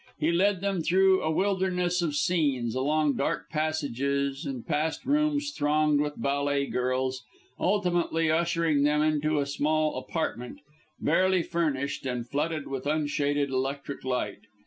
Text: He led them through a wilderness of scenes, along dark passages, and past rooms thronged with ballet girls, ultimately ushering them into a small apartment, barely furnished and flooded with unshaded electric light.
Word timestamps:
He 0.19 0.31
led 0.31 0.61
them 0.61 0.81
through 0.81 1.21
a 1.21 1.29
wilderness 1.29 2.01
of 2.01 2.15
scenes, 2.15 2.73
along 2.73 3.17
dark 3.17 3.51
passages, 3.51 4.47
and 4.47 4.65
past 4.65 5.05
rooms 5.05 5.51
thronged 5.51 6.01
with 6.01 6.19
ballet 6.19 6.65
girls, 6.65 7.23
ultimately 7.59 8.31
ushering 8.31 8.81
them 8.81 9.03
into 9.03 9.37
a 9.39 9.45
small 9.45 9.99
apartment, 9.99 10.59
barely 10.99 11.43
furnished 11.43 12.07
and 12.07 12.27
flooded 12.27 12.67
with 12.67 12.87
unshaded 12.87 13.51
electric 13.51 14.03
light. 14.03 14.39